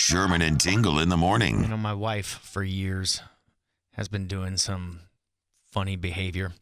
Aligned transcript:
Sherman 0.00 0.40
and 0.40 0.58
Tingle 0.58 0.98
in 0.98 1.10
the 1.10 1.16
morning. 1.16 1.60
You 1.60 1.68
know, 1.68 1.76
my 1.76 1.92
wife 1.92 2.40
for 2.42 2.64
years 2.64 3.20
has 3.92 4.08
been 4.08 4.26
doing 4.26 4.56
some 4.56 5.00
funny 5.70 5.94
behavior. 5.94 6.54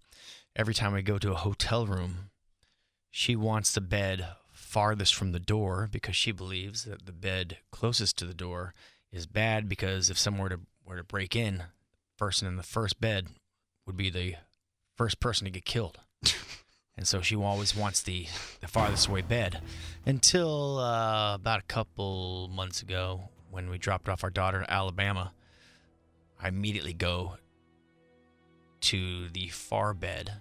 Every 0.57 0.75
time 0.75 0.93
we 0.93 1.03
go 1.03 1.19
to 1.19 1.31
a 1.31 1.37
hotel 1.37 1.87
room, 1.87 2.31
she 3.11 3.37
wants 3.37 3.73
the 3.73 3.81
bed 3.81 4.27
farthest 4.53 5.15
from 5.15 5.31
the 5.31 5.39
door 5.39 5.89
because 5.91 6.17
she 6.17 6.33
believes 6.33 6.85
that 6.85 7.07
the 7.07 7.13
bed 7.13 7.59
closest 7.71 8.19
to 8.19 8.27
the 8.27 8.35
door 8.35 8.75
is 9.13 9.27
bad 9.27 9.69
because 9.69 10.11
if 10.11 10.19
someone 10.19 10.43
were 10.43 10.49
to, 10.49 10.61
were 10.85 10.97
to 10.97 11.05
break 11.05 11.37
in, 11.37 11.59
the 11.59 11.65
person 12.19 12.49
in 12.49 12.57
the 12.57 12.65
first 12.65 13.01
bed 13.01 13.29
would 13.87 13.97
be 13.97 14.11
the 14.11 14.35
first 14.97 15.21
person 15.21 15.45
to 15.45 15.51
get 15.51 15.65
killed. 15.65 16.01
And 16.99 17.07
so 17.07 17.23
she 17.23 17.37
always 17.37 17.77
wants 17.77 18.03
the, 18.03 18.27
the 18.61 18.67
farthest 18.67 19.07
away 19.07 19.23
bed. 19.23 19.61
Until 20.05 20.79
uh, 20.79 21.37
about 21.37 21.61
a 21.61 21.63
couple 21.63 22.51
months 22.53 22.83
ago, 22.83 23.29
when 23.53 23.71
we 23.71 23.79
dropped 23.79 24.09
off 24.09 24.25
our 24.25 24.31
daughter 24.31 24.59
in 24.59 24.67
Alabama, 24.69 25.33
I 26.43 26.49
immediately 26.49 26.93
go 26.93 27.37
to 28.81 29.29
the 29.29 29.47
far 29.47 29.95
bed, 29.95 30.33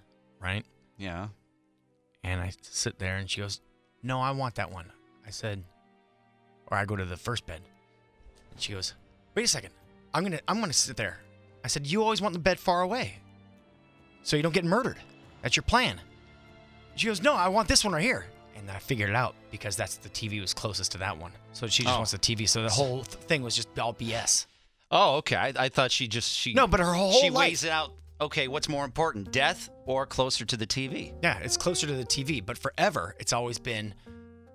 right? 0.41 0.65
Yeah. 0.97 1.27
And 2.23 2.41
I 2.41 2.51
sit 2.61 2.97
there 2.97 3.17
and 3.17 3.29
she 3.29 3.41
goes, 3.41 3.61
No, 4.01 4.19
I 4.19 4.31
want 4.31 4.55
that 4.55 4.71
one. 4.71 4.91
I 5.27 5.29
said, 5.29 5.63
or 6.71 6.77
I 6.77 6.85
go 6.85 6.95
to 6.95 7.05
the 7.05 7.17
first 7.17 7.45
bed. 7.45 7.61
And 8.51 8.59
she 8.59 8.73
goes, 8.73 8.95
Wait 9.35 9.43
a 9.43 9.47
second. 9.47 9.73
I'm 10.11 10.23
gonna 10.23 10.39
I'm 10.47 10.59
gonna 10.59 10.73
sit 10.73 10.97
there. 10.97 11.19
I 11.63 11.67
said, 11.67 11.85
You 11.85 12.01
always 12.01 12.19
want 12.19 12.33
the 12.33 12.39
bed 12.39 12.59
far 12.59 12.81
away. 12.81 13.19
So 14.23 14.35
you 14.35 14.41
don't 14.41 14.55
get 14.55 14.65
murdered. 14.65 14.97
That's 15.43 15.55
your 15.55 15.63
plan. 15.63 16.01
She 16.97 17.07
goes, 17.07 17.21
No, 17.21 17.33
I 17.33 17.47
want 17.47 17.67
this 17.67 17.83
one 17.85 17.93
right 17.93 18.03
here. 18.03 18.25
And 18.55 18.69
I 18.71 18.79
figured 18.79 19.09
it 19.09 19.15
out 19.15 19.35
because 19.51 19.75
that's 19.75 19.95
the 19.97 20.09
TV 20.09 20.41
was 20.41 20.53
closest 20.53 20.91
to 20.93 20.97
that 20.97 21.17
one. 21.17 21.31
So 21.53 21.67
she 21.67 21.83
just 21.83 21.93
Oh. 21.95 21.99
wants 21.99 22.11
the 22.11 22.17
TV. 22.17 22.49
So 22.49 22.63
the 22.63 22.69
whole 22.69 23.03
th- 23.03 23.23
thing 23.25 23.41
was 23.43 23.55
just 23.55 23.77
all 23.79 23.93
BS. 23.93 24.45
Oh, 24.91 25.17
okay. 25.17 25.35
I, 25.35 25.53
I 25.57 25.69
thought 25.69 25.91
she 25.91 26.07
just 26.07 26.33
she 26.33 26.53
No, 26.53 26.67
but 26.67 26.79
her 26.79 26.93
whole 26.93 27.13
she 27.13 27.29
life- 27.29 27.49
weighs 27.49 27.63
it 27.63 27.69
out. 27.69 27.93
Okay, 28.19 28.47
what's 28.47 28.67
more 28.67 28.83
important, 28.83 29.31
death 29.31 29.69
or 29.85 30.07
closer 30.07 30.43
to 30.43 30.57
the 30.57 30.65
TV? 30.65 31.13
Yeah, 31.21 31.37
it's 31.37 31.55
closer 31.55 31.85
to 31.85 31.93
the 31.93 32.03
TV, 32.03 32.43
but 32.43 32.57
forever 32.57 33.15
it's 33.19 33.31
always 33.31 33.59
been 33.59 33.93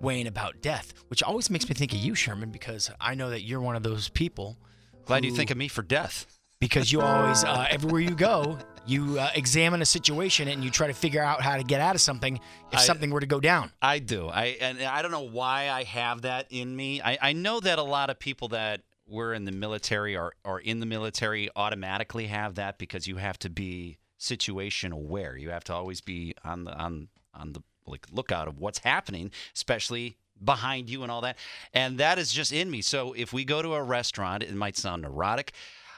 weighing 0.01 0.27
about 0.27 0.61
death, 0.61 0.93
which 1.07 1.23
always 1.23 1.49
makes 1.49 1.69
me 1.69 1.73
think 1.75 1.93
of 1.93 1.99
you, 1.99 2.13
Sherman, 2.13 2.51
because 2.51 2.91
I 2.99 3.15
know 3.15 3.29
that 3.29 3.43
you're 3.43 3.61
one 3.61 3.77
of 3.77 3.83
those 3.83 4.09
people. 4.09 4.57
Glad 5.05 5.23
you 5.23 5.31
who- 5.31 5.37
think 5.37 5.49
of 5.49 5.55
me 5.55 5.69
for 5.69 5.81
death. 5.81 6.25
Because 6.63 6.91
you 6.91 7.01
always, 7.01 7.43
uh, 7.43 7.67
everywhere 7.69 7.99
you 8.01 8.15
go, 8.15 8.57
you 8.85 9.19
uh, 9.19 9.29
examine 9.35 9.81
a 9.81 9.85
situation 9.85 10.47
and 10.47 10.63
you 10.63 10.69
try 10.69 10.87
to 10.87 10.93
figure 10.93 11.21
out 11.21 11.41
how 11.41 11.57
to 11.57 11.63
get 11.63 11.81
out 11.81 11.95
of 11.95 12.01
something 12.01 12.37
if 12.71 12.79
I- 12.79 12.81
something 12.81 13.11
were 13.11 13.19
to 13.19 13.25
go 13.25 13.39
down. 13.39 13.71
I 13.81 13.99
do. 13.99 14.29
I 14.29 14.57
and 14.61 14.81
I 14.81 15.01
don't 15.01 15.11
know 15.11 15.21
why 15.21 15.69
I 15.69 15.83
have 15.83 16.21
that 16.21 16.47
in 16.49 16.75
me. 16.75 17.01
I, 17.01 17.17
I 17.21 17.33
know 17.33 17.59
that 17.59 17.79
a 17.79 17.83
lot 17.83 18.09
of 18.09 18.19
people 18.19 18.49
that 18.49 18.81
were 19.05 19.33
in 19.33 19.45
the 19.45 19.51
military 19.51 20.15
or, 20.15 20.33
or 20.45 20.59
in 20.59 20.79
the 20.79 20.85
military 20.85 21.49
automatically 21.55 22.27
have 22.27 22.55
that 22.55 22.77
because 22.77 23.07
you 23.07 23.17
have 23.17 23.37
to 23.39 23.49
be 23.49 23.97
situation 24.17 24.93
aware. 24.93 25.35
You 25.35 25.49
have 25.49 25.65
to 25.65 25.73
always 25.73 25.99
be 25.99 26.33
on 26.45 26.63
the 26.63 26.73
on 26.73 27.09
on 27.33 27.53
the 27.53 27.61
like 27.85 28.07
lookout 28.11 28.47
of 28.47 28.59
what's 28.59 28.79
happening, 28.79 29.31
especially 29.53 30.17
behind 30.43 30.89
you 30.89 31.03
and 31.03 31.11
all 31.11 31.21
that. 31.21 31.37
And 31.73 31.97
that 31.99 32.17
is 32.17 32.31
just 32.31 32.51
in 32.51 32.69
me. 32.71 32.81
So 32.81 33.13
if 33.13 33.33
we 33.33 33.45
go 33.45 33.61
to 33.61 33.73
a 33.73 33.83
restaurant, 33.83 34.43
it 34.43 34.53
might 34.53 34.77
sound 34.77 35.01
neurotic. 35.01 35.53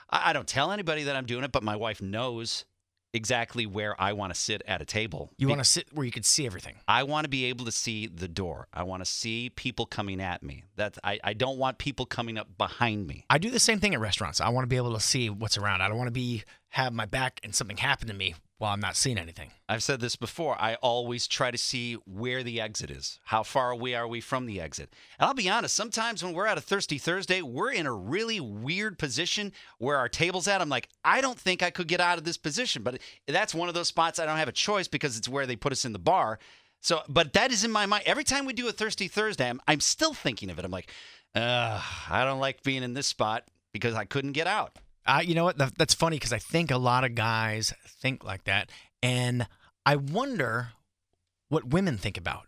I, 0.10 0.30
I 0.30 0.34
don't 0.34 0.48
tell 0.48 0.72
anybody 0.72 1.04
that 1.04 1.16
I'm 1.16 1.26
doing 1.26 1.44
it, 1.44 1.52
but 1.52 1.64
my 1.64 1.76
wife 1.76 2.02
knows 2.02 2.66
exactly 3.16 3.66
where 3.66 4.00
I 4.00 4.12
want 4.12 4.34
to 4.34 4.40
sit 4.40 4.62
at 4.68 4.82
a 4.82 4.86
table. 4.86 5.32
You 5.38 5.48
want 5.48 5.60
to 5.60 5.70
sit 5.70 5.88
where 5.94 6.06
you 6.06 6.12
can 6.12 6.24
see 6.24 6.46
everything. 6.46 6.76
I 6.88 7.04
want 7.04 7.24
to 7.24 7.30
be 7.30 7.46
able 7.46 7.64
to 7.66 7.72
see 7.72 8.08
the 8.08 8.28
door. 8.28 8.68
I 8.74 8.84
want 8.84 9.04
to 9.04 9.10
see 9.10 9.50
people 9.50 9.86
coming 9.86 10.22
at 10.22 10.44
me. 10.44 10.64
That 10.76 10.98
I, 11.04 11.20
I 11.24 11.34
don't 11.34 11.58
want 11.58 11.78
people 11.78 12.06
coming 12.06 12.38
up 12.38 12.58
behind 12.58 13.08
me. 13.08 13.26
I 13.30 13.38
do 13.38 13.50
the 13.50 13.60
same 13.60 13.80
thing 13.80 13.94
at 13.94 14.02
restaurants. 14.02 14.42
I 14.42 14.50
want 14.50 14.64
to 14.64 14.68
be 14.68 14.76
able 14.76 14.94
to 14.94 15.00
see 15.00 15.30
what's 15.30 15.58
around. 15.58 15.82
I 15.82 15.88
don't 15.88 15.98
want 15.98 16.10
to 16.10 16.12
be 16.12 16.44
have 16.70 16.92
my 16.92 17.06
back 17.06 17.40
and 17.42 17.56
something 17.56 17.78
happen 17.78 18.10
to 18.10 18.14
me 18.14 18.36
while 18.58 18.72
I'm 18.72 18.80
not 18.80 18.96
seeing 18.96 19.18
anything. 19.18 19.52
I've 19.68 19.84
said 19.84 20.00
this 20.00 20.16
before. 20.16 20.56
I 20.60 20.76
always 20.76 21.28
try 21.28 21.52
to 21.52 21.58
see 21.58 21.96
where 22.06 22.42
the 22.42 22.62
exit 22.62 22.90
is. 22.90 23.20
How 23.26 23.44
far 23.44 23.72
away 23.72 23.96
are 23.96 24.08
we 24.08 24.22
from 24.22 24.46
the 24.46 24.62
exit? 24.62 24.94
And 25.20 25.28
I'll 25.28 25.34
be 25.34 25.50
honest, 25.50 25.76
sometimes 25.76 26.24
when 26.24 26.34
we're 26.34 26.48
at 26.48 26.58
a 26.58 26.62
Thirsty 26.62 26.98
Thursday, 26.98 27.42
we're 27.42 27.74
in 27.74 27.86
a 27.86 27.94
really 27.94 28.40
weird 28.40 28.98
position 28.98 29.52
where 29.78 29.98
our 29.98 30.08
table's 30.08 30.48
at. 30.48 30.62
I'm 30.62 30.70
like, 30.70 30.88
I 31.04 31.20
don't 31.20 31.38
think 31.38 31.62
I 31.62 31.70
could 31.70 31.90
get 31.90 32.00
out 32.00 32.18
of 32.18 32.24
this 32.24 32.38
position. 32.38 32.82
But 32.82 33.02
that's 33.28 33.54
one 33.54 33.68
of 33.68 33.76
those 33.76 33.90
spots 33.90 34.20
I 34.20 34.26
don't 34.26 34.38
have 34.38 34.48
a 34.48 34.54
choice 34.54 34.88
because 34.88 35.18
it's 35.18 35.28
where 35.28 35.46
they 35.46 35.58
put 35.58 35.74
us 35.74 35.84
in 35.84 35.92
the 35.92 36.00
bar. 36.00 36.40
So, 36.80 37.02
but 37.10 37.34
that 37.34 37.52
is 37.52 37.66
in 37.66 37.72
my 37.72 37.86
mind. 37.86 38.04
Every 38.06 38.24
time 38.24 38.46
we 38.46 38.54
do 38.54 38.70
a 38.70 38.72
Thirsty 38.72 39.10
Thursday, 39.10 39.50
I'm, 39.50 39.60
I'm 39.68 39.82
still 39.82 40.14
thinking 40.14 40.50
of 40.50 40.60
it. 40.60 40.66
I'm 40.66 40.72
like, 40.72 40.92
I 41.36 42.24
don't 42.24 42.40
like 42.40 42.64
being 42.64 42.84
in 42.84 42.94
this 42.94 43.08
spot 43.08 43.44
because 43.74 43.96
I 43.96 44.06
couldn't 44.06 44.32
get 44.32 44.48
out. 44.48 44.78
Uh, 45.06 45.22
you 45.24 45.36
know 45.36 45.44
what? 45.44 45.58
That's 45.78 45.94
funny 45.94 46.18
because 46.18 46.34
I 46.34 46.40
think 46.40 46.72
a 46.72 46.78
lot 46.78 47.04
of 47.04 47.16
guys 47.16 47.74
think 47.88 48.24
like 48.24 48.46
that. 48.46 48.70
And 49.04 49.48
I 49.86 49.96
wonder 49.98 50.70
what 51.50 51.68
women 51.68 51.98
think 51.98 52.18
about. 52.18 52.48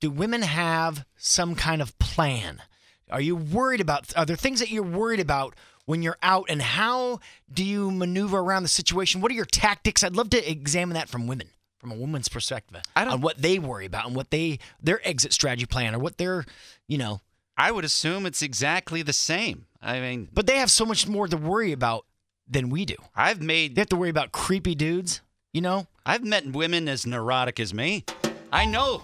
Do 0.00 0.10
women 0.10 0.42
have 0.42 1.04
some 1.16 1.54
kind 1.54 1.82
of 1.82 1.98
plan? 1.98 2.62
Are 3.10 3.20
you 3.20 3.36
worried 3.36 3.80
about, 3.80 4.16
are 4.16 4.24
there 4.24 4.36
things 4.36 4.60
that 4.60 4.70
you're 4.70 4.82
worried 4.82 5.20
about 5.20 5.54
when 5.86 6.02
you're 6.02 6.18
out? 6.22 6.46
And 6.48 6.62
how 6.62 7.20
do 7.52 7.64
you 7.64 7.90
maneuver 7.90 8.38
around 8.38 8.62
the 8.62 8.68
situation? 8.68 9.20
What 9.20 9.30
are 9.32 9.34
your 9.34 9.44
tactics? 9.44 10.02
I'd 10.02 10.16
love 10.16 10.30
to 10.30 10.50
examine 10.50 10.94
that 10.94 11.08
from 11.08 11.26
women, 11.26 11.50
from 11.78 11.90
a 11.90 11.94
woman's 11.96 12.28
perspective, 12.28 12.82
I 12.96 13.04
don't- 13.04 13.14
on 13.14 13.20
what 13.20 13.42
they 13.42 13.58
worry 13.58 13.86
about 13.86 14.06
and 14.06 14.14
what 14.16 14.30
they, 14.30 14.60
their 14.80 15.06
exit 15.06 15.32
strategy 15.32 15.66
plan 15.66 15.94
or 15.94 15.98
what 15.98 16.16
their, 16.18 16.44
you 16.86 16.96
know, 16.96 17.20
I 17.56 17.70
would 17.72 17.84
assume 17.84 18.24
it's 18.24 18.40
exactly 18.42 19.02
the 19.02 19.12
same. 19.12 19.66
I 19.80 20.00
mean, 20.00 20.28
but 20.32 20.46
they 20.46 20.56
have 20.58 20.70
so 20.70 20.84
much 20.84 21.06
more 21.06 21.28
to 21.28 21.36
worry 21.36 21.72
about 21.72 22.04
than 22.48 22.70
we 22.70 22.84
do. 22.84 22.96
I've 23.14 23.40
made 23.40 23.74
They 23.74 23.80
have 23.80 23.88
to 23.90 23.96
worry 23.96 24.10
about 24.10 24.32
creepy 24.32 24.74
dudes, 24.74 25.20
you 25.52 25.60
know? 25.60 25.86
I've 26.04 26.24
met 26.24 26.46
women 26.52 26.88
as 26.88 27.06
neurotic 27.06 27.60
as 27.60 27.74
me. 27.74 28.04
I 28.52 28.64
know. 28.64 29.02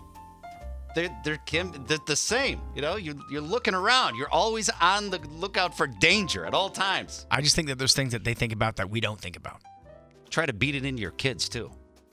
They're 0.94 1.14
they're, 1.24 1.38
Kim, 1.38 1.84
they're 1.86 1.98
the 2.06 2.16
same. 2.16 2.60
You 2.74 2.82
know, 2.82 2.96
you 2.96 3.20
you're 3.30 3.40
looking 3.42 3.74
around. 3.74 4.16
You're 4.16 4.30
always 4.30 4.70
on 4.80 5.10
the 5.10 5.18
lookout 5.36 5.76
for 5.76 5.86
danger 5.86 6.46
at 6.46 6.54
all 6.54 6.70
times. 6.70 7.26
I 7.30 7.40
just 7.40 7.56
think 7.56 7.68
that 7.68 7.78
there's 7.78 7.94
things 7.94 8.12
that 8.12 8.24
they 8.24 8.34
think 8.34 8.52
about 8.52 8.76
that 8.76 8.88
we 8.90 9.00
don't 9.00 9.20
think 9.20 9.36
about. 9.36 9.60
Try 10.30 10.46
to 10.46 10.52
beat 10.52 10.74
it 10.74 10.84
into 10.84 11.02
your 11.02 11.10
kids 11.12 11.48
too, 11.48 11.70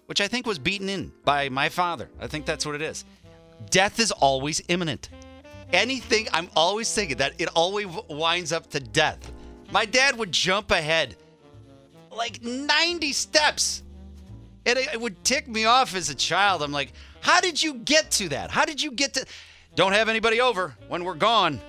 which 0.07 0.19
I 0.19 0.28
think 0.28 0.45
was 0.47 0.59
beaten 0.59 0.89
in 0.89 1.11
by 1.23 1.49
my 1.49 1.69
father. 1.69 2.09
I 2.19 2.28
think 2.28 2.45
that's 2.45 2.66
what 2.66 2.75
it 2.75 2.81
is. 2.81 3.05
Death 3.69 3.99
is 3.99 4.11
always 4.11 4.61
imminent. 4.67 5.09
Anything 5.73 6.27
I'm 6.33 6.49
always 6.55 6.93
thinking 6.93 7.17
that 7.17 7.33
it 7.39 7.49
always 7.55 7.87
winds 8.09 8.51
up 8.51 8.69
to 8.71 8.79
death. 8.79 9.31
My 9.71 9.85
dad 9.85 10.17
would 10.17 10.31
jump 10.31 10.71
ahead 10.71 11.15
like 12.11 12.43
90 12.43 13.13
steps. 13.13 13.83
And 14.65 14.77
it, 14.77 14.93
it 14.93 15.01
would 15.01 15.23
tick 15.23 15.47
me 15.47 15.65
off 15.65 15.95
as 15.95 16.09
a 16.09 16.15
child. 16.15 16.61
I'm 16.61 16.71
like, 16.71 16.93
how 17.21 17.41
did 17.41 17.61
you 17.61 17.75
get 17.75 18.11
to 18.11 18.29
that? 18.29 18.51
How 18.51 18.65
did 18.65 18.81
you 18.81 18.91
get 18.91 19.13
to. 19.15 19.25
Don't 19.75 19.93
have 19.93 20.09
anybody 20.09 20.41
over 20.41 20.75
when 20.89 21.03
we're 21.03 21.15
gone. 21.15 21.59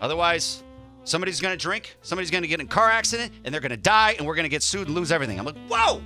Otherwise, 0.00 0.62
somebody's 1.04 1.40
going 1.40 1.56
to 1.56 1.60
drink, 1.60 1.96
somebody's 2.02 2.30
going 2.30 2.42
to 2.42 2.48
get 2.48 2.60
in 2.60 2.66
a 2.66 2.68
car 2.68 2.88
accident, 2.90 3.32
and 3.44 3.52
they're 3.52 3.60
going 3.60 3.70
to 3.70 3.76
die, 3.76 4.14
and 4.18 4.26
we're 4.26 4.34
going 4.34 4.44
to 4.44 4.50
get 4.50 4.62
sued 4.62 4.86
and 4.86 4.94
lose 4.94 5.10
everything. 5.10 5.38
I'm 5.38 5.44
like, 5.44 5.56
whoa! 5.68 6.00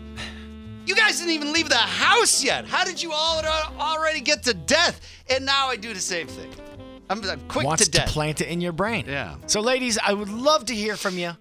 You 0.87 0.95
guys 0.95 1.19
didn't 1.19 1.33
even 1.33 1.53
leave 1.53 1.69
the 1.69 1.77
house 1.77 2.43
yet. 2.43 2.65
How 2.65 2.85
did 2.85 3.03
you 3.03 3.13
all 3.13 3.43
uh, 3.45 3.71
already 3.79 4.21
get 4.21 4.43
to 4.45 4.55
death? 4.55 5.01
And 5.29 5.45
now 5.45 5.69
I 5.69 5.77
do 5.77 5.93
the 5.93 6.01
same 6.01 6.27
thing. 6.27 6.51
I'm, 7.11 7.25
I'm 7.25 7.41
quick 7.49 7.67
Wants 7.67 7.89
to 7.89 7.91
to, 7.91 8.07
plant 8.07 8.41
it 8.41 8.49
in 8.49 8.61
your 8.61 8.73
brain. 8.73 9.05
Yeah. 9.07 9.37
So, 9.47 9.61
ladies, 9.61 9.99
I 9.99 10.13
would 10.13 10.29
love 10.29 10.67
to 10.67 10.75
hear 10.75 10.97
from 10.97 11.19
you. 11.19 11.33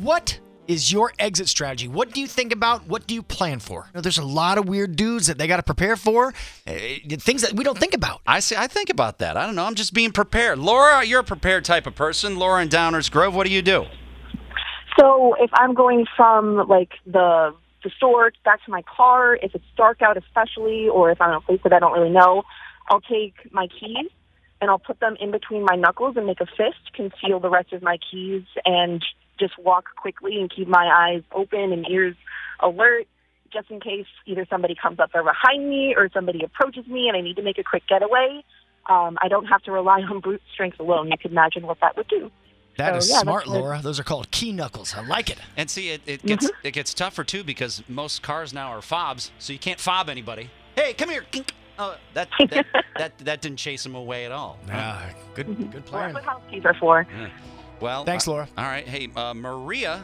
What 0.00 0.38
is 0.68 0.92
your 0.92 1.12
exit 1.18 1.48
strategy? 1.48 1.88
What 1.88 2.12
do 2.12 2.20
you 2.20 2.26
think 2.26 2.52
about? 2.52 2.86
What 2.86 3.06
do 3.06 3.14
you 3.14 3.22
plan 3.22 3.58
for? 3.58 3.86
You 3.86 3.98
know, 3.98 4.00
there's 4.02 4.18
a 4.18 4.24
lot 4.24 4.58
of 4.58 4.68
weird 4.68 4.96
dudes 4.96 5.26
that 5.26 5.38
they 5.38 5.46
got 5.46 5.56
to 5.56 5.62
prepare 5.62 5.96
for, 5.96 6.34
uh, 6.66 6.72
things 7.18 7.42
that 7.42 7.54
we 7.54 7.64
don't 7.64 7.78
think 7.78 7.94
about. 7.94 8.20
I 8.26 8.40
see. 8.40 8.54
I 8.54 8.66
think 8.66 8.90
about 8.90 9.18
that. 9.18 9.36
I 9.36 9.46
don't 9.46 9.54
know. 9.56 9.64
I'm 9.64 9.74
just 9.74 9.94
being 9.94 10.12
prepared. 10.12 10.58
Laura, 10.58 11.04
you're 11.04 11.20
a 11.20 11.24
prepared 11.24 11.64
type 11.64 11.86
of 11.86 11.94
person. 11.94 12.38
Laura 12.38 12.62
in 12.62 12.68
Downers 12.68 13.10
Grove, 13.10 13.34
what 13.34 13.46
do 13.46 13.52
you 13.52 13.62
do? 13.62 13.86
So 14.98 15.34
if 15.40 15.50
I'm 15.54 15.74
going 15.74 16.06
from 16.16 16.68
like 16.68 16.90
the 17.06 17.54
the 17.84 17.90
store 17.96 18.32
back 18.44 18.62
to 18.64 18.70
my 18.72 18.82
car, 18.82 19.36
if 19.36 19.54
it's 19.54 19.64
dark 19.76 20.02
out 20.02 20.16
especially, 20.16 20.88
or 20.88 21.12
if 21.12 21.20
I'm 21.20 21.30
in 21.30 21.36
a 21.36 21.40
place 21.40 21.60
that 21.62 21.72
I 21.72 21.78
don't 21.78 21.92
really 21.92 22.10
know, 22.10 22.42
I'll 22.90 23.00
take 23.00 23.34
my 23.52 23.68
keys 23.68 24.10
and 24.60 24.70
I'll 24.70 24.78
put 24.78 25.00
them 25.00 25.16
in 25.20 25.30
between 25.30 25.64
my 25.64 25.76
knuckles 25.76 26.16
and 26.16 26.26
make 26.26 26.40
a 26.40 26.46
fist, 26.46 26.92
conceal 26.94 27.40
the 27.40 27.50
rest 27.50 27.72
of 27.72 27.82
my 27.82 27.98
keys, 28.10 28.42
and 28.64 29.04
just 29.38 29.56
walk 29.58 29.84
quickly 29.96 30.40
and 30.40 30.50
keep 30.54 30.66
my 30.68 30.86
eyes 30.92 31.22
open 31.32 31.72
and 31.72 31.86
ears 31.88 32.16
alert 32.60 33.06
just 33.52 33.70
in 33.70 33.80
case 33.80 34.06
either 34.26 34.46
somebody 34.50 34.74
comes 34.74 34.98
up 34.98 35.10
there 35.12 35.22
behind 35.24 35.68
me 35.68 35.94
or 35.96 36.10
somebody 36.12 36.42
approaches 36.44 36.86
me 36.86 37.08
and 37.08 37.16
I 37.16 37.20
need 37.20 37.36
to 37.36 37.42
make 37.42 37.56
a 37.58 37.62
quick 37.64 37.84
getaway. 37.88 38.42
Um, 38.90 39.16
I 39.22 39.28
don't 39.28 39.46
have 39.46 39.62
to 39.62 39.72
rely 39.72 40.00
on 40.02 40.20
brute 40.20 40.42
strength 40.52 40.78
alone. 40.80 41.08
You 41.10 41.16
can 41.18 41.30
imagine 41.30 41.66
what 41.66 41.78
that 41.80 41.96
would 41.96 42.08
do. 42.08 42.30
That 42.78 42.92
So, 42.92 42.96
is 42.98 43.08
yeah, 43.08 43.14
that's 43.14 43.22
smart, 43.22 43.46
what- 43.46 43.58
Laura. 43.58 43.80
Those 43.82 43.98
are 44.00 44.04
called 44.04 44.30
key 44.30 44.52
knuckles. 44.52 44.94
I 44.94 45.00
like 45.02 45.30
it. 45.30 45.38
And 45.56 45.70
see, 45.70 45.90
it, 45.90 46.02
it 46.06 46.24
gets 46.26 46.46
Mm-hmm. 46.46 46.66
it 46.66 46.70
gets 46.72 46.92
tougher 46.94 47.24
too 47.24 47.42
because 47.44 47.82
most 47.88 48.22
cars 48.22 48.52
now 48.52 48.68
are 48.70 48.82
fobs, 48.82 49.30
so 49.38 49.52
you 49.52 49.58
can't 49.58 49.80
fob 49.80 50.08
anybody. 50.08 50.50
Hey, 50.76 50.92
come 50.94 51.08
here. 51.10 51.24
Kink. 51.78 51.90
Oh, 51.90 51.96
that 52.14 52.28
that, 52.50 52.66
that 52.96 53.18
that 53.18 53.40
didn't 53.40 53.58
chase 53.58 53.84
him 53.86 53.94
away 53.94 54.24
at 54.26 54.32
all. 54.32 54.58
Yeah, 54.66 55.10
good, 55.34 55.46
good 55.46 55.58
Well, 55.58 55.70
that's 55.72 55.90
plan. 55.90 56.14
what 56.14 56.24
house 56.24 56.42
keys 56.50 56.64
are 56.64 56.74
for. 56.74 57.06
Well, 57.80 58.04
Thanks, 58.04 58.26
uh, 58.26 58.32
Laura. 58.32 58.48
All 58.58 58.64
right. 58.64 58.86
Hey, 58.86 59.08
uh, 59.14 59.34
Maria, 59.34 60.02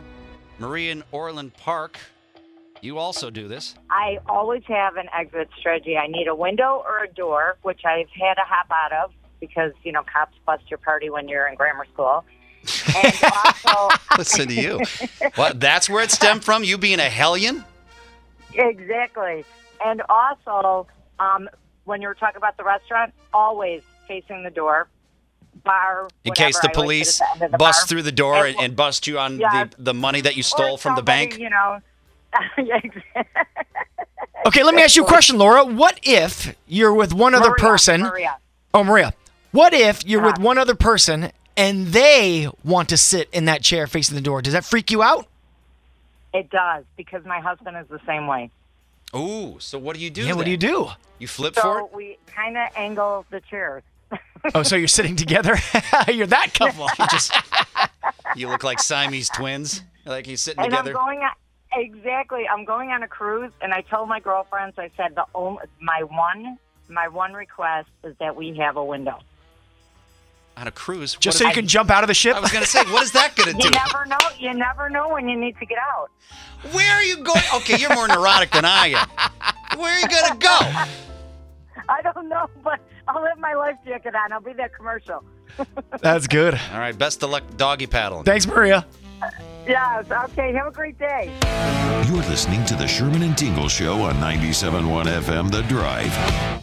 Maria 0.59 0.93
in 0.93 1.03
Orland 1.11 1.55
Park, 1.55 1.99
you 2.81 2.99
also 2.99 3.31
do 3.31 3.49
this. 3.49 3.75
I 3.91 4.19
always 4.29 4.63
have 4.69 4.97
an 4.97 5.09
exit 5.13 5.49
strategy. 5.59 5.97
I 5.97 6.07
need 6.07 6.29
a 6.29 6.35
window 6.35 6.85
or 6.87 7.03
a 7.05 7.09
door, 7.09 7.57
which 7.63 7.81
I've 7.85 8.09
had 8.11 8.35
to 8.35 8.43
hop 8.47 8.67
out 8.71 8.93
of 8.93 9.13
because, 9.41 9.73
you 9.83 9.91
know, 9.91 10.03
cops 10.05 10.37
bust 10.47 10.63
your 10.71 10.79
party 10.79 11.11
when 11.11 11.29
you're 11.29 11.49
in 11.49 11.57
grammar 11.57 11.85
school. 11.93 12.25
And 12.97 13.13
also, 13.67 13.97
Listen 14.17 14.49
to 14.49 14.55
you. 14.55 14.81
What? 15.35 15.59
That's 15.59 15.91
where 15.91 16.05
it 16.05 16.13
stemmed 16.13 16.45
from. 16.45 16.63
You 16.63 16.79
being 16.79 17.01
a 17.01 17.11
hellion. 17.11 17.65
exactly. 18.55 19.45
And 19.85 20.01
also, 20.09 20.87
um, 21.19 21.49
when 21.85 22.01
you 22.03 22.09
were 22.09 22.15
talking 22.15 22.37
about 22.37 22.57
the 22.57 22.65
restaurant, 22.65 23.13
always 23.33 23.83
facing 24.09 24.43
the 24.43 24.51
door, 24.51 24.89
bar. 25.65 26.09
In 26.25 26.33
case 26.33 26.59
the 26.61 26.69
whatever, 26.69 26.81
I 26.81 26.83
always 26.83 27.19
police 27.19 27.39
the 27.41 27.49
the 27.49 27.59
bust 27.59 27.81
bar. 27.83 27.87
through 27.89 28.03
the 28.03 28.13
door 28.13 28.47
and, 28.47 28.57
And- 28.59 28.77
bust 28.77 29.07
you 29.07 29.19
on 29.19 29.39
Yeah. 29.39 29.65
the, 29.65 29.83
the 29.83 29.95
money 29.95 30.21
that 30.23 30.37
you 30.37 30.43
stole 30.43 30.77
from 30.77 30.97
the 30.97 31.03
bank. 31.03 31.39
You 31.39 31.51
know. 31.51 31.81
Okay, 34.47 34.63
let 34.63 34.75
me 34.75 34.83
ask 34.83 34.95
you 34.95 35.05
a 35.05 35.09
question, 35.09 35.39
Laura. 35.39 35.65
What 35.65 35.99
if 36.03 36.55
you're 36.67 36.93
with 36.93 37.15
one 37.15 37.35
other 37.35 37.49
Maria, 37.51 37.61
person? 37.61 38.01
Maria. 38.03 38.37
Oh, 38.75 38.85
Maria. 38.85 39.15
What 39.53 39.73
if 39.73 40.05
you're 40.05 40.21
with 40.21 40.35
Uh-huh. 40.35 40.45
one 40.45 40.59
other 40.59 40.75
person 40.75 41.31
and 41.57 41.87
they 41.89 42.49
want 42.63 42.91
to 42.91 42.99
sit 42.99 43.31
in 43.33 43.47
that 43.47 43.63
chair 43.63 43.87
facing 43.87 44.17
the 44.17 44.21
door? 44.21 44.43
Does 44.43 44.53
that 44.53 44.65
freak 44.67 44.91
you 44.91 45.03
out? 45.03 45.27
It 46.35 46.51
does 46.51 46.85
because 46.97 47.25
my 47.25 47.41
husband 47.41 47.77
is 47.79 47.87
the 47.89 48.01
same 48.07 48.27
way. 48.27 48.51
Ooh, 49.17 49.57
so 49.61 49.79
what 49.79 49.97
do 49.97 50.03
you 50.03 50.11
do? 50.11 50.23
yeah, 50.27 50.33
what 50.35 50.45
do 50.45 50.51
you 50.51 50.57
do? 50.57 50.89
You 51.19 51.29
flip 51.29 51.55
for 51.55 51.61
So 51.61 51.87
it? 51.87 51.95
we 51.95 52.19
kind 52.27 52.57
of 52.57 52.69
angle 52.77 53.25
the 53.31 53.41
chairs. 53.41 53.83
Oh, 54.55 54.63
so 54.63 54.77
you're 54.77 54.89
sitting 54.89 55.17
together? 55.17 55.57
you're 56.13 56.27
that 56.27 56.53
couple. 56.55 56.87
You 56.99 57.07
just 57.11 57.33
you 58.37 58.49
look 58.49 58.63
like 58.65 58.79
Siamese 58.79 59.29
twins. 59.31 59.83
Like 60.05 60.27
you're 60.27 60.37
sitting 60.37 60.63
And 60.63 60.71
together. 60.71 60.91
I'm 60.91 61.07
going 61.07 61.19
on 61.21 61.31
exactly. 61.81 62.47
I'm 62.47 62.65
going 62.65 62.91
on 62.91 63.03
a 63.03 63.09
cruise, 63.09 63.53
and 63.63 63.73
I 63.73 63.81
told 63.81 64.09
my 64.09 64.21
girlfriends. 64.21 64.79
I 64.79 64.91
said 64.97 65.15
the 65.15 65.25
only 65.35 65.63
my 65.81 66.03
one 66.03 66.59
my 66.89 67.09
one 67.09 67.33
request 67.33 67.89
is 68.05 68.15
that 68.21 68.37
we 68.37 68.55
have 68.59 68.77
a 68.77 68.85
window. 68.85 69.19
On 70.57 70.67
a 70.67 70.71
cruise. 70.71 71.17
Just 71.21 71.35
What 71.37 71.39
so 71.39 71.45
you 71.45 71.51
is- 71.51 71.57
can 71.57 71.67
jump 71.67 71.91
out 71.91 72.05
of 72.05 72.09
the 72.09 72.15
ship? 72.15 72.37
I 72.37 72.41
was 72.41 72.53
gonna 72.53 72.67
say, 72.67 72.83
what 72.85 73.03
is 73.03 73.13
that 73.13 73.35
gonna 73.37 73.53
do? 73.53 73.65
You 73.65 73.71
never 73.71 74.07
know. 74.07 74.19
You 74.39 74.55
never 74.55 74.89
know 74.91 75.09
when 75.09 75.29
you 75.29 75.37
need 75.39 75.59
to 75.59 75.67
get 75.67 75.79
out. 75.79 76.11
Where 76.73 76.93
are 76.95 77.03
you 77.03 77.17
going? 77.19 77.43
Okay, 77.57 77.77
you're 77.79 77.95
more 77.95 78.09
neurotic 78.09 78.51
than 78.51 78.65
I 78.65 78.89
am. 78.89 79.79
Where 79.79 79.93
are 79.95 79.99
you 80.01 80.09
gonna 80.09 80.37
go? 80.39 80.59
I 81.89 82.01
don't 82.03 82.29
know, 82.29 82.49
but 82.63 82.81
I'll 83.09 83.25
have 83.27 83.39
my 83.39 83.55
life 83.55 83.77
jacket 83.85 84.15
on. 84.15 84.33
I'll 84.33 84.41
be 84.41 84.53
that 84.55 84.75
commercial. 84.75 85.23
That's 86.01 86.27
good. 86.27 86.55
All 86.73 86.79
right, 86.79 86.97
best 86.97 87.23
of 87.23 87.31
luck 87.31 87.43
doggy 87.57 87.87
paddling. 87.87 88.25
Thanks, 88.25 88.47
Maria. 88.47 88.87
Yes. 89.67 90.11
Okay. 90.11 90.53
Have 90.53 90.67
a 90.67 90.71
great 90.71 90.99
day. 90.99 91.31
You're 92.07 92.17
listening 92.25 92.65
to 92.67 92.75
the 92.75 92.87
Sherman 92.87 93.23
and 93.23 93.37
Tingle 93.37 93.69
Show 93.69 94.03
on 94.03 94.15
97.1 94.17 95.07
FM 95.07 95.51
The 95.51 95.63
Drive 95.63 96.13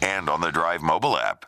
and 0.02 0.28
on 0.30 0.40
the 0.40 0.50
Drive 0.50 0.82
mobile 0.82 1.16
app. 1.18 1.44